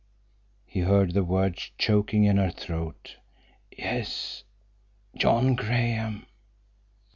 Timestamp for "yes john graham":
3.69-6.25